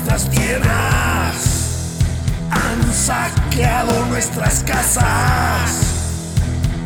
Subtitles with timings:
[0.00, 1.98] nuestras tierras,
[2.50, 5.04] han saqueado nuestras casas,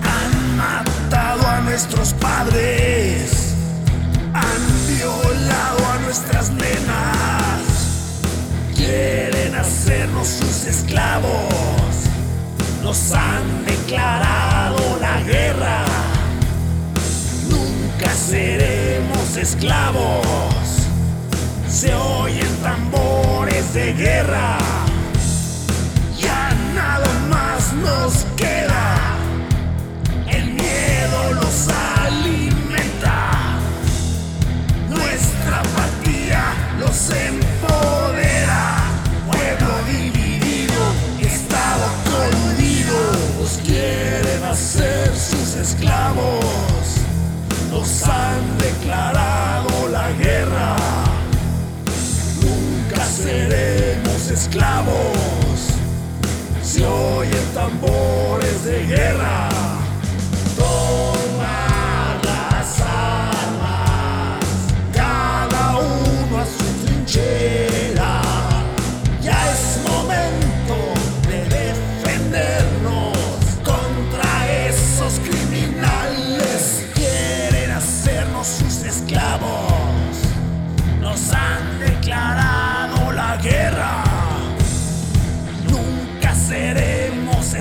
[0.02, 3.54] han matado a nuestros padres,
[4.32, 7.62] han violado a nuestras nenas,
[8.74, 11.94] quieren hacernos sus esclavos,
[12.82, 15.84] nos han declarado la guerra,
[17.48, 20.63] nunca seremos esclavos
[21.74, 24.58] se oyen tambores de guerra.
[26.16, 29.16] Ya nada más nos queda.
[30.28, 33.58] El miedo los alimenta.
[34.88, 36.44] Nuestra apatía
[36.78, 38.84] los empodera.
[39.26, 40.80] Pueblo dividido,
[41.20, 42.96] Estado coludido.
[43.40, 47.00] Nos quieren hacer sus esclavos.
[47.72, 50.83] Nos han declarado la guerra
[57.64, 59.43] tambores de guerra.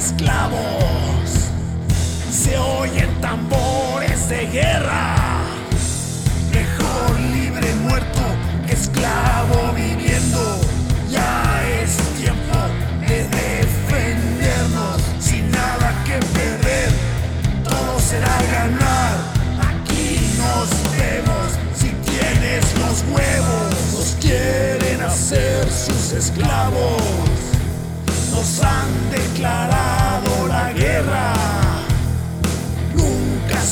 [0.06, 1.50] Esclavos.
[2.30, 3.53] Se oyen tambores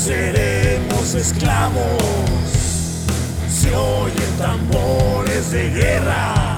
[0.01, 2.01] seremos esclavos.
[3.47, 6.50] Se oyen tambores de guerra.